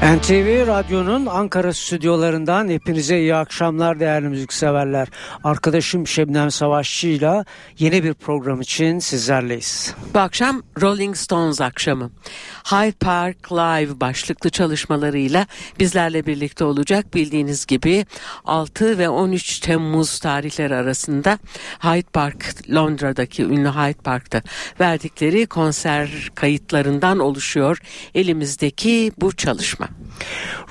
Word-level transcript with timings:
NTV 0.00 0.66
Radyo'nun 0.66 1.26
Ankara 1.26 1.72
stüdyolarından 1.72 2.68
hepinize 2.68 3.18
iyi 3.18 3.34
akşamlar 3.34 4.00
değerli 4.00 4.28
müzikseverler. 4.28 5.08
Arkadaşım 5.44 6.06
Şebnem 6.06 6.50
Savaşçı 6.50 7.08
ile 7.08 7.44
yeni 7.78 8.04
bir 8.04 8.14
program 8.14 8.60
için 8.60 8.98
sizlerleyiz. 8.98 9.94
Bu 10.14 10.18
akşam 10.18 10.62
Rolling 10.80 11.16
Stones 11.16 11.60
akşamı. 11.60 12.10
Hyde 12.64 12.92
Park 13.00 13.52
Live 13.52 14.00
başlıklı 14.00 14.50
çalışmalarıyla 14.50 15.46
bizlerle 15.78 16.26
birlikte 16.26 16.64
olacak. 16.64 17.14
Bildiğiniz 17.14 17.66
gibi 17.66 18.06
6 18.44 18.98
ve 18.98 19.08
13 19.08 19.60
Temmuz 19.60 20.18
tarihleri 20.18 20.74
arasında 20.74 21.38
Hyde 21.80 22.10
Park, 22.12 22.54
Londra'daki 22.70 23.42
ünlü 23.44 23.68
Hyde 23.68 24.02
Park'ta 24.04 24.42
verdikleri 24.80 25.46
konser 25.46 26.30
kayıtlarından 26.34 27.18
oluşuyor 27.18 27.78
elimizdeki 28.14 29.12
bu 29.18 29.32
çalışma. 29.32 29.89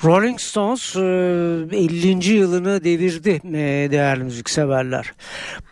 Rolling 0.04 0.40
Stones 0.40 0.96
50. 0.96 2.32
yılını 2.32 2.84
devirdi 2.84 3.40
değerli 3.90 4.24
müzikseverler. 4.24 5.12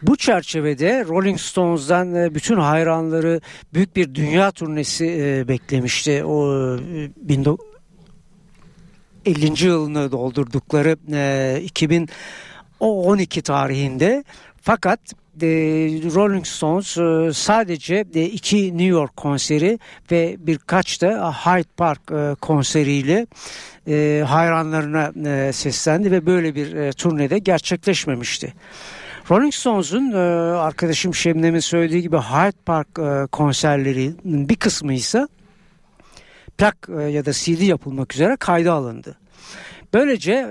Bu 0.03 0.17
çerçevede 0.17 1.05
Rolling 1.09 1.41
Stones'dan 1.41 2.35
bütün 2.35 2.57
hayranları 2.57 3.41
büyük 3.75 3.97
bir 3.97 4.15
dünya 4.15 4.51
turnesi 4.51 5.45
beklemişti. 5.49 6.25
O 6.25 6.77
50. 9.27 9.65
yılını 9.65 10.13
doldurdukları 10.13 10.97
2012 11.61 13.43
tarihinde 13.43 14.25
fakat 14.63 15.01
Rolling 16.15 16.47
Stones 16.47 17.37
sadece 17.37 18.01
iki 18.25 18.73
New 18.73 18.85
York 18.85 19.17
konseri 19.17 19.79
ve 20.11 20.37
birkaç 20.39 21.03
da 21.03 21.33
Hyde 21.33 21.69
Park 21.77 22.13
konseriyle 22.41 23.27
hayranlarına 24.25 25.53
seslendi 25.53 26.11
ve 26.11 26.27
böyle 26.27 26.55
bir 26.55 26.93
turnede 26.93 27.39
gerçekleşmemişti. 27.39 28.55
Rolling 29.31 29.55
Stones'un 29.55 30.13
arkadaşım 30.53 31.15
Şemnem'in 31.15 31.61
söylediği 31.61 32.03
gibi 32.03 32.17
Hyde 32.17 32.59
Park 32.67 32.95
konserlerinin 33.33 34.49
bir 34.49 34.57
kısmı 34.57 34.93
ise 34.93 35.29
plak 36.59 36.89
ya 36.89 37.27
da 37.27 37.33
CD 37.33 37.63
yapılmak 37.63 38.15
üzere 38.15 38.37
kayda 38.37 38.73
alındı. 38.73 39.19
Böylece 39.95 40.49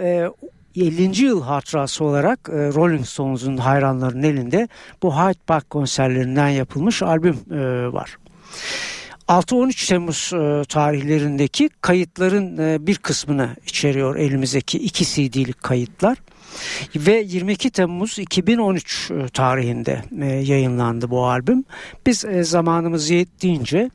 50. 0.82 1.22
yıl 1.22 1.42
hatırası 1.42 2.04
olarak 2.04 2.50
e, 2.50 2.54
Rolling 2.54 3.06
Stones'un 3.06 3.58
hayranlarının 3.58 4.24
elinde 4.24 4.68
bu 5.04 5.16
Hyde 5.16 5.40
Park 5.48 5.70
konserlerinden 5.70 6.50
yapılmış 6.50 7.04
albüm 7.04 7.38
e, 7.52 7.94
var. 7.94 8.18
6-13 9.28 9.90
Temmuz 9.90 10.32
e, 10.34 10.64
tarihlerindeki 10.66 11.70
kayıtların 11.82 12.58
e, 12.58 12.88
bir 12.88 12.96
kısmını 12.96 13.50
içeriyor 13.66 14.16
elimizdeki 14.16 14.78
iki 14.78 15.06
CD'lik 15.06 15.64
kayıtlar. 15.64 16.18
Ve 16.96 17.24
22 17.28 17.70
Temmuz 17.70 18.20
2013 18.20 19.12
e, 19.12 19.28
tarihinde 19.30 20.02
e, 20.22 20.26
yayınlandı 20.26 21.10
bu 21.10 21.26
albüm. 21.26 21.64
Biz 22.06 22.26
e, 22.26 22.44
zamanımız 22.44 23.10
yettiğince 23.10 23.90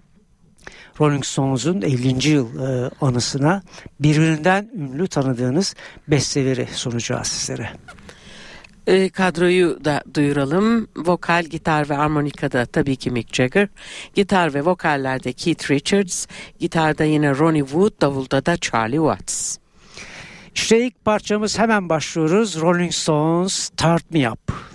Rolling 1.01 1.25
Stones'un 1.25 1.83
50. 1.83 2.29
yıl 2.29 2.61
e, 2.61 2.91
anısına 3.01 3.63
birbirinden 4.01 4.71
ünlü 4.75 5.09
tanıdığınız 5.09 5.75
besteleri 6.09 6.67
sunacağız 6.73 7.27
sizlere. 7.27 7.71
E, 8.87 9.09
kadroyu 9.09 9.85
da 9.85 10.03
duyuralım. 10.15 10.89
Vokal, 10.97 11.45
gitar 11.45 11.89
ve 11.89 11.97
armonikada 11.97 12.67
tabii 12.67 12.97
ki 12.97 13.11
Mick 13.11 13.35
Jagger. 13.35 13.69
Gitar 14.15 14.55
ve 14.55 14.65
vokallerde 14.65 15.33
Keith 15.33 15.71
Richards. 15.71 16.27
Gitarda 16.59 17.05
yine 17.05 17.31
Ronnie 17.31 17.63
Wood, 17.63 18.01
davulda 18.01 18.47
da 18.47 18.57
Charlie 18.57 18.97
Watts. 18.97 19.59
İşte 20.55 20.87
ilk 20.87 21.05
parçamız 21.05 21.59
hemen 21.59 21.89
başlıyoruz. 21.89 22.61
Rolling 22.61 22.93
Stones 22.93 23.53
Start 23.53 24.11
Me 24.11 24.31
Up. 24.31 24.72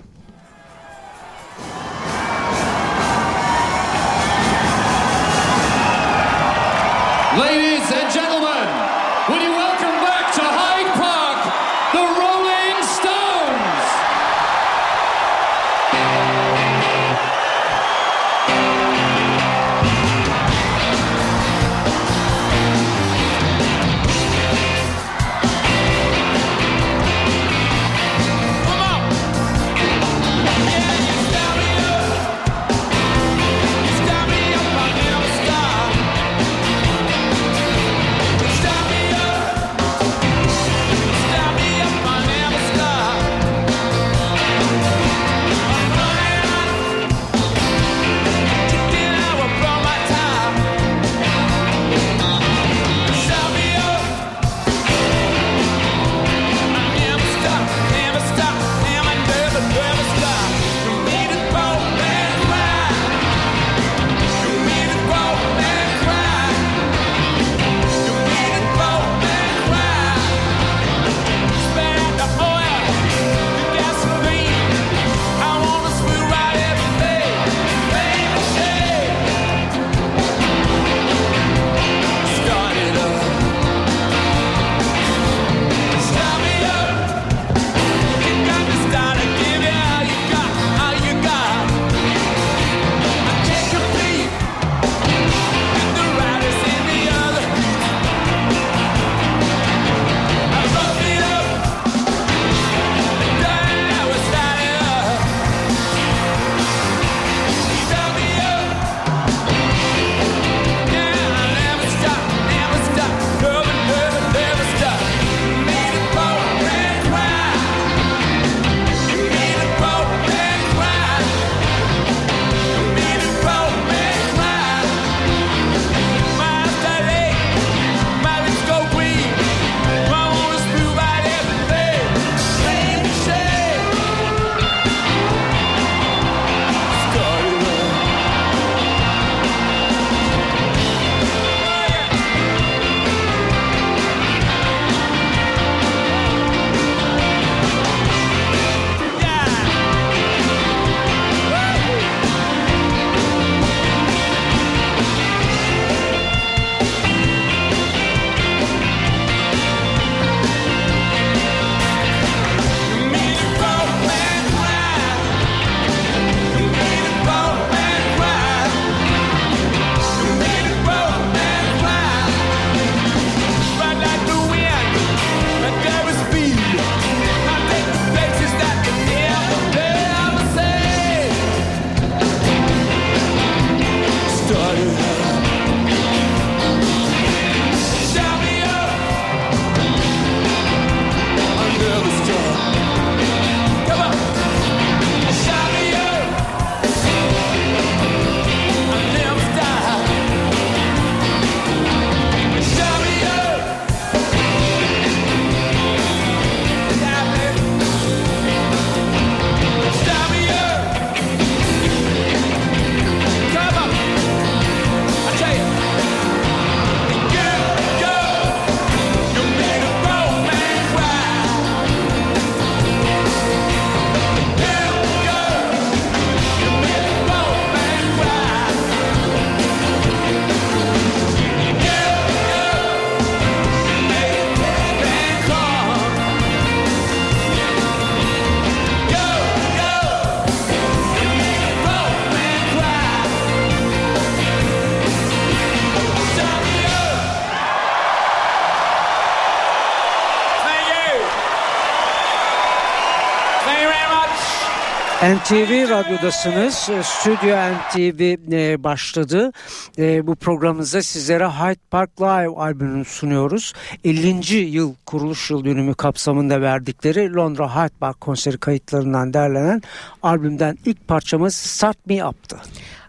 NTV 255.22 255.90
Radyo'dasınız. 255.90 256.74
Stüdyo 257.02 257.56
NTV 257.56 258.20
e, 258.52 258.84
başladı. 258.84 259.52
E, 259.98 260.26
bu 260.26 260.34
programımızda 260.34 261.02
sizlere 261.02 261.46
Hyde 261.46 261.80
Park 261.90 262.20
Live 262.20 262.56
albümünü 262.56 263.04
sunuyoruz. 263.04 263.72
50. 264.04 264.54
yıl 264.56 264.94
kuruluş 265.06 265.50
yıl 265.50 265.64
dönümü 265.64 265.94
kapsamında 265.94 266.60
verdikleri 266.60 267.34
Londra 267.34 267.76
Hyde 267.76 267.94
Park 268.00 268.20
konseri 268.20 268.58
kayıtlarından 268.58 269.34
derlenen 269.34 269.82
albümden 270.22 270.78
ilk 270.84 271.08
parçamız 271.08 271.54
Start 271.54 272.06
Me 272.06 272.24
Up'tı. 272.26 272.56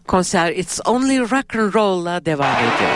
Konser 0.08 0.52
It's 0.52 0.80
Only 0.86 1.20
Rock 1.20 1.56
and 1.56 1.74
Roll'la 1.74 2.26
devam 2.26 2.56
ediyor. 2.56 2.92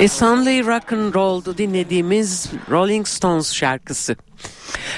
E, 0.00 0.08
Sunday 0.08 0.60
Rock 0.66 0.92
and 0.92 1.14
Roll'du 1.14 1.58
dinlediğimiz 1.58 2.50
Rolling 2.70 3.06
Stones 3.06 3.54
şarkısı. 3.54 4.16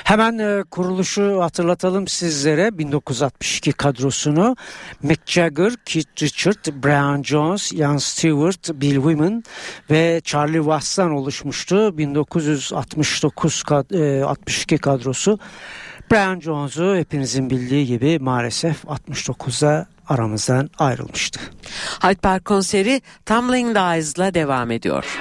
Hemen 0.05 0.39
e, 0.39 0.65
kuruluşu 0.71 1.43
hatırlatalım 1.43 2.09
sizlere 2.09 2.79
1962 2.79 3.73
kadrosunu 3.73 4.57
Mick 5.03 5.21
Jagger, 5.27 5.73
Keith 5.85 6.23
Richard, 6.23 6.85
Brian 6.85 7.23
Jones, 7.23 7.73
Ian 7.73 7.97
Stewart, 7.97 8.71
Bill 8.75 8.95
Wyman 8.95 9.45
ve 9.91 10.21
Charlie 10.25 10.59
Watts'tan 10.59 11.11
oluşmuştu 11.11 11.99
1969 11.99 13.63
kad 13.63 13.91
e, 13.91 14.25
62 14.25 14.79
kadrosu. 14.79 15.39
Brian 16.11 16.41
Jones'u 16.41 16.97
hepinizin 16.97 17.51
bildiği 17.51 17.87
gibi 17.87 18.19
maalesef 18.19 18.85
69'da 18.85 19.87
aramızdan 20.13 20.71
ayrılmıştı. 20.79 21.41
Hyde 22.03 22.15
Park 22.15 22.45
konseri 22.45 23.03
Tumbling 23.27 23.77
Eyes'la 23.77 24.35
devam 24.35 24.71
ediyor. 24.71 25.19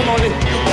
come 0.00 0.08
on 0.08 0.24
in. 0.24 0.69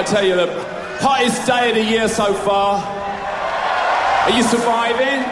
I 0.00 0.02
tell 0.02 0.24
you, 0.24 0.34
the 0.34 0.46
hottest 1.00 1.46
day 1.46 1.68
of 1.68 1.74
the 1.74 1.84
year 1.84 2.08
so 2.08 2.32
far. 2.32 2.82
Are 4.24 4.30
you 4.30 4.42
surviving? 4.42 5.24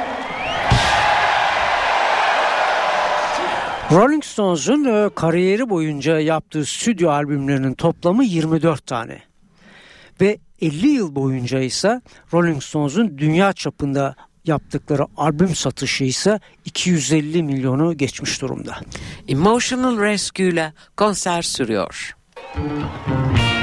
Rolling 3.92 4.25
Stones'un 4.25 4.84
e, 4.84 5.10
kariyeri 5.14 5.70
boyunca 5.70 6.20
yaptığı 6.20 6.64
stüdyo 6.66 7.10
albümlerinin 7.10 7.75
toplamı 7.75 8.25
24 8.25 8.87
tane. 8.87 9.22
Ve 10.20 10.38
50 10.60 10.88
yıl 10.88 11.14
boyunca 11.14 11.58
ise 11.58 12.00
Rolling 12.32 12.62
Stones'un 12.62 13.18
dünya 13.18 13.52
çapında 13.52 14.14
yaptıkları 14.44 15.06
albüm 15.16 15.54
satışı 15.54 16.04
ise 16.04 16.40
250 16.64 17.42
milyonu 17.42 17.96
geçmiş 17.96 18.42
durumda. 18.42 18.76
Emotional 19.28 19.98
Rescue 20.00 20.46
ile 20.46 20.72
konser 20.96 21.42
sürüyor. 21.42 22.16
Müzik 22.56 23.58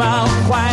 somehow 0.00 0.46
quiet. 0.48 0.69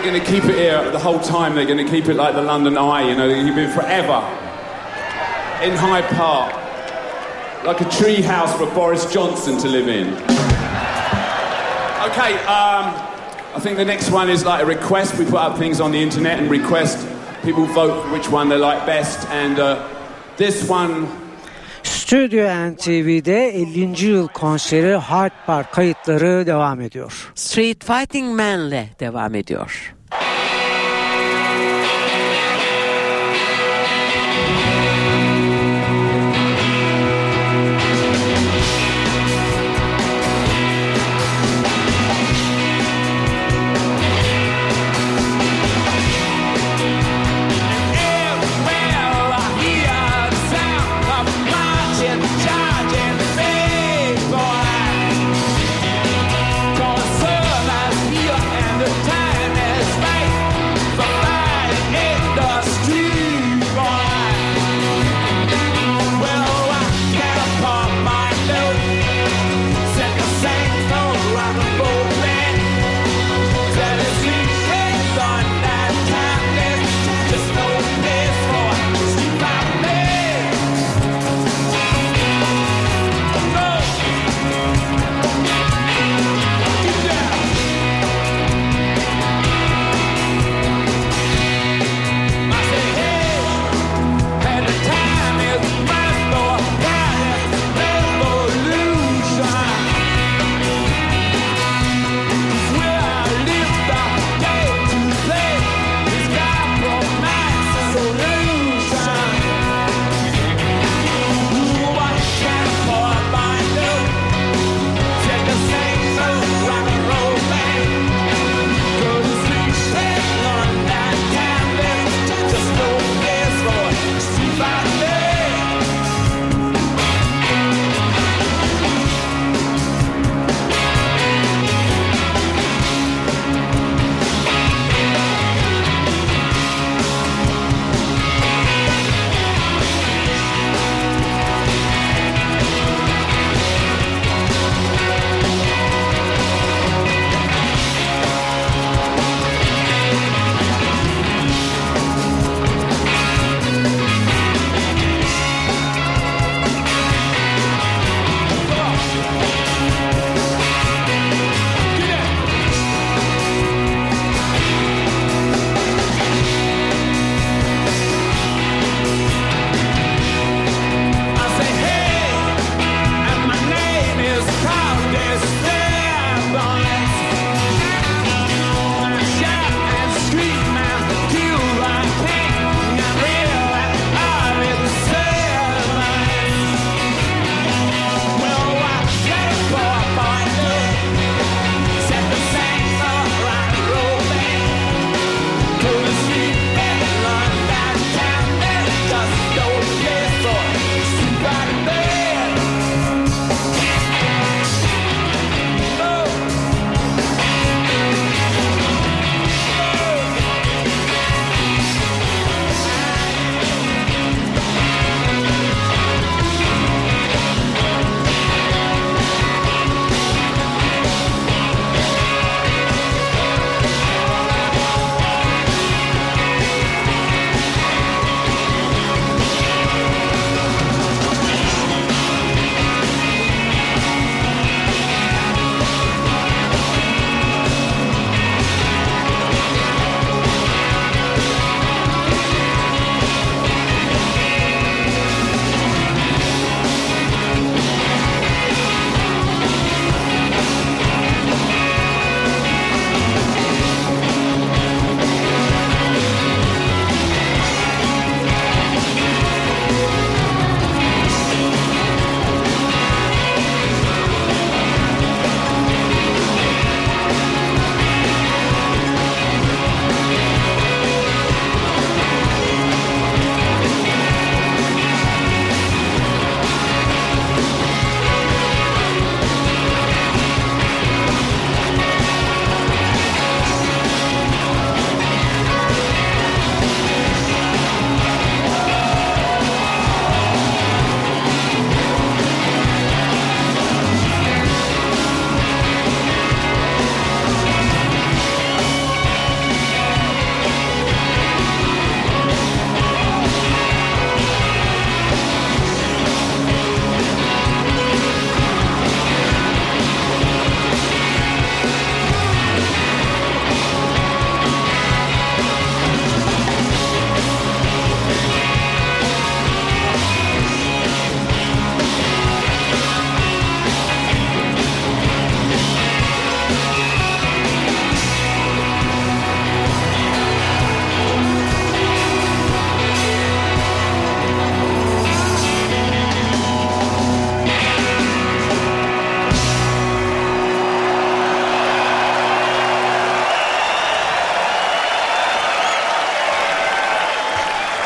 They're, 0.00 0.12
going 0.12 0.24
to 0.24 0.30
keep 0.30 0.44
it 0.44 0.56
here 0.56 0.90
the 0.92 0.98
whole 0.98 1.18
time. 1.18 1.54
They're 1.54 1.66
going 1.66 1.84
to 1.84 1.90
keep 1.90 2.06
it 2.06 2.14
like 2.14 2.34
the 2.34 2.42
London 2.42 2.78
Eye. 2.78 3.08
You 3.08 3.16
know, 3.16 3.28
you've 3.28 3.58
it 3.58 3.72
forever 3.72 4.18
in 5.62 5.74
Hyde 5.74 6.04
Park, 6.14 6.54
like 7.64 7.80
a 7.80 7.88
tree 7.90 8.22
house 8.22 8.56
for 8.56 8.66
Boris 8.74 9.12
Johnson 9.12 9.58
to 9.58 9.68
live 9.68 9.88
in. 9.88 10.14
Okay, 12.08 12.34
um, 12.44 12.94
I 12.94 13.58
think 13.58 13.76
the 13.76 13.84
next 13.84 14.10
one 14.10 14.30
is 14.30 14.44
like 14.44 14.62
a 14.62 14.66
request. 14.66 15.18
We 15.18 15.24
put 15.24 15.34
up 15.34 15.58
things 15.58 15.80
on 15.80 15.90
the 15.90 15.98
internet 15.98 16.38
and 16.38 16.48
request 16.48 17.06
people 17.42 17.64
vote 17.66 18.12
which 18.12 18.28
one 18.28 18.48
they 18.48 18.56
like 18.56 18.86
best. 18.86 19.26
And 19.30 19.58
uh, 19.58 19.88
this 20.36 20.68
one 20.68 21.06
Stüdyo 22.08 22.46
NTV'de 22.46 23.48
50. 23.48 24.04
yıl 24.04 24.28
konseri 24.28 24.96
Hyde 24.96 25.34
Park 25.46 25.72
kayıtları 25.72 26.46
devam 26.46 26.80
ediyor. 26.80 27.32
Street 27.34 27.84
Fighting 27.84 28.36
Man'le 28.36 28.84
devam 29.00 29.34
ediyor. 29.34 29.97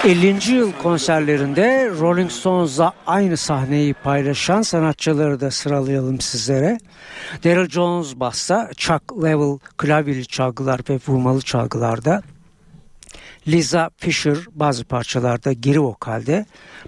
50. 0.04 0.52
yıl 0.52 0.72
konserlerinde 0.82 1.90
Rolling 2.00 2.30
Stones'la 2.30 2.92
aynı 3.06 3.36
sahneyi 3.36 3.94
paylaşan 3.94 4.62
sanatçıları 4.62 5.40
da 5.40 5.50
sıralayalım 5.50 6.20
sizlere. 6.20 6.78
Daryl 7.44 7.68
Jones 7.68 8.16
bassa, 8.16 8.70
Chuck 8.76 9.02
Level 9.22 9.58
klavyeli 9.76 10.26
çalgılar 10.26 10.80
ve 10.90 10.98
vurmalı 11.08 11.42
çalgılarda, 11.42 12.22
Liza 13.48 13.90
Fisher 13.96 14.36
bazı 14.54 14.84
parçalarda 14.84 15.52
geri 15.52 15.80
vokalde, 15.80 16.46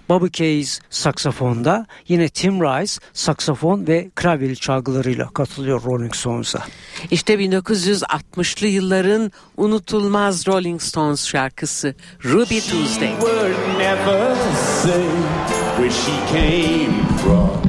Bobby 0.09 0.27
Case 0.31 0.81
saksafonda, 0.89 1.85
yine 2.07 2.29
Tim 2.29 2.61
Rice 2.61 2.93
saksafon 3.13 3.87
ve 3.87 4.09
klavyeli 4.15 4.55
çalgılarıyla 4.55 5.29
katılıyor 5.33 5.83
Rolling 5.83 6.15
Stones'a. 6.15 6.63
İşte 7.11 7.33
1960'lı 7.33 8.67
yılların 8.67 9.31
unutulmaz 9.57 10.47
Rolling 10.47 10.81
Stones 10.81 11.27
şarkısı 11.27 11.95
Ruby 12.25 12.59
Tuesday. 12.59 13.09
would 13.19 13.55
never 13.77 14.35
say 14.83 15.03
where 15.77 15.91
she 15.91 16.11
came 16.33 17.07
from. 17.23 17.65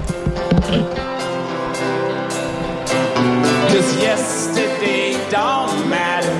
Cause 3.72 4.02
yesterday 4.02 5.14
don't 5.32 5.88
matter 5.88 6.34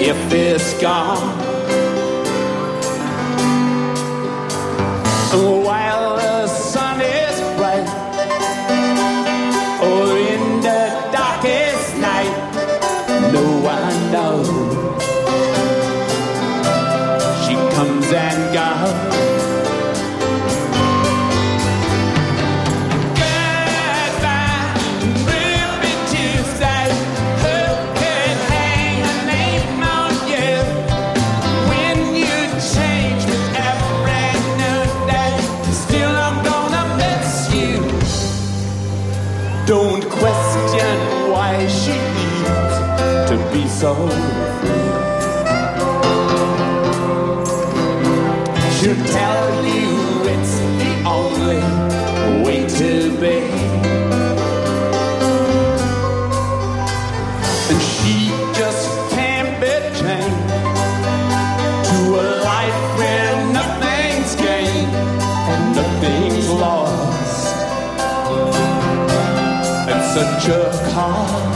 if 0.00 0.32
it's 0.32 0.80
gone. 0.80 1.45
A 5.32 5.38
while 5.38 6.05
be 43.86 43.92
so 43.92 43.94
free. 44.58 44.90
She'll 48.76 49.04
tell 49.06 49.64
you 49.64 49.90
it's 50.34 50.54
the 50.82 50.92
only 51.06 51.62
way 52.44 52.66
to 52.80 52.90
be. 53.20 53.38
And 57.70 57.80
she 57.94 58.16
just 58.60 58.88
can't 59.10 59.60
be 59.60 59.74
chained 59.98 60.48
to 61.88 61.98
a 62.20 62.26
life 62.42 62.98
where 62.98 63.34
nothing's 63.52 64.34
gained 64.36 64.94
and 65.52 65.76
nothing's 65.76 66.48
lost. 66.50 67.56
And 69.88 70.00
such 70.14 70.48
a 70.48 70.90
cost. 70.92 71.55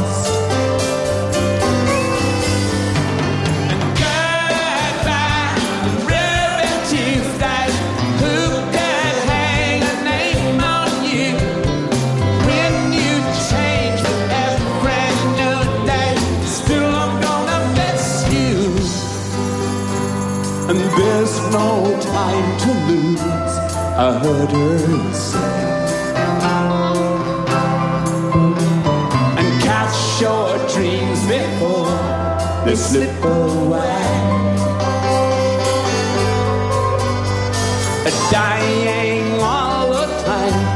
I 24.02 24.18
heard 24.18 24.50
her 24.50 25.12
say. 25.12 25.38
And 29.38 29.62
catch 29.62 30.22
your 30.22 30.56
dreams 30.72 31.20
before 31.26 31.98
they 32.64 32.76
slip 32.76 33.22
away. 33.22 34.06
A 38.06 38.10
dying 38.32 39.38
all 39.42 39.90
the 39.90 40.06
time. 40.24 40.70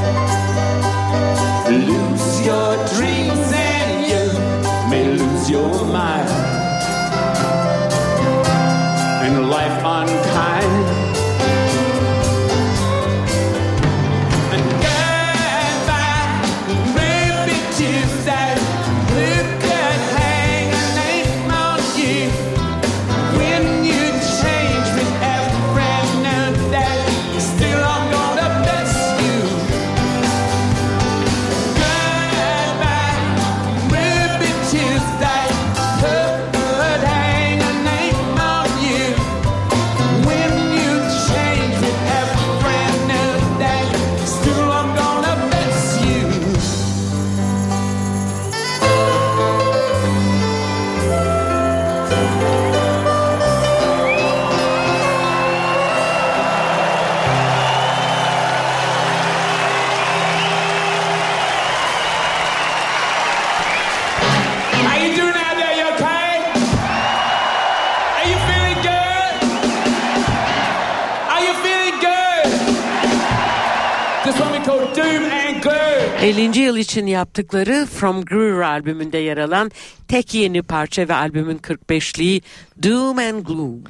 50. 76.24 76.58
yıl 76.58 76.76
için 76.76 77.06
yaptıkları 77.06 77.86
From 77.86 78.24
Greer 78.24 78.60
albümünde 78.60 79.18
yer 79.18 79.38
alan 79.38 79.70
tek 80.08 80.34
yeni 80.34 80.62
parça 80.62 81.08
ve 81.08 81.14
albümün 81.14 81.58
45'liği 81.58 82.42
Doom 82.82 83.18
and 83.18 83.46
Gloom. 83.46 83.84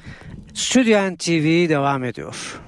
Stüdyo 0.55 1.17
TV 1.17 1.69
devam 1.69 2.05
ediyor. 2.05 2.61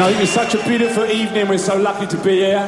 know, 0.00 0.20
it's 0.22 0.30
such 0.30 0.54
a 0.54 0.62
beautiful 0.68 1.04
evening. 1.04 1.48
We're 1.48 1.58
so 1.58 1.76
lucky 1.76 2.06
to 2.06 2.16
be 2.16 2.36
here. 2.46 2.66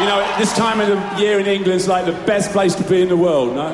You 0.00 0.06
know, 0.06 0.20
this 0.38 0.52
time 0.52 0.80
of 0.80 0.88
the 0.88 1.22
year 1.22 1.38
in 1.40 1.46
England 1.46 1.80
is 1.80 1.88
like 1.88 2.04
the 2.04 2.18
best 2.26 2.52
place 2.52 2.74
to 2.74 2.84
be 2.84 3.00
in 3.00 3.08
the 3.08 3.16
world, 3.16 3.54
no? 3.54 3.68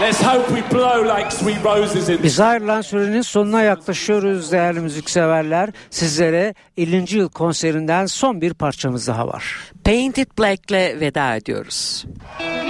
Let's 0.00 0.22
hope 0.22 0.50
we 0.50 0.62
blow 0.70 1.02
like 1.16 1.30
sweet 1.32 1.64
roses 1.64 2.08
in. 2.08 2.22
Biz 2.22 2.40
ayrılan 2.40 2.82
sürenin 2.82 3.22
sonuna 3.22 3.62
yaklaşıyoruz 3.62 4.52
değerli 4.52 4.80
müzikseverler. 4.80 5.70
Sizlere 5.90 6.54
50. 6.76 7.16
yıl 7.16 7.28
konserinden 7.28 8.06
son 8.06 8.40
bir 8.40 8.54
parçamız 8.54 9.08
daha 9.08 9.28
var. 9.28 9.44
Painted 9.84 10.28
Black'le 10.38 11.00
veda 11.00 11.36
ediyoruz. 11.36 12.04
Müzik 12.40 12.69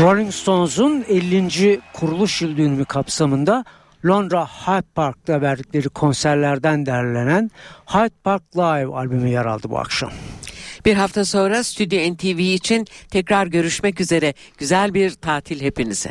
Rolling 0.00 0.32
Stones'un 0.32 1.04
50. 1.08 1.80
kuruluş 1.92 2.42
yıl 2.42 2.56
dönümü 2.56 2.84
kapsamında 2.84 3.64
Londra 4.06 4.46
Hyde 4.46 4.86
Park'ta 4.94 5.40
verdikleri 5.40 5.88
konserlerden 5.88 6.86
derlenen 6.86 7.50
Hyde 7.86 8.14
Park 8.24 8.42
Live 8.56 8.94
albümü 8.94 9.28
yer 9.28 9.46
aldı 9.46 9.70
bu 9.70 9.78
akşam. 9.78 10.10
Bir 10.84 10.94
hafta 10.94 11.24
sonra 11.24 11.64
Stüdyo 11.64 12.14
NTV 12.14 12.38
için 12.38 12.86
tekrar 13.10 13.46
görüşmek 13.46 14.00
üzere. 14.00 14.34
Güzel 14.58 14.94
bir 14.94 15.10
tatil 15.10 15.60
hepinize. 15.60 16.10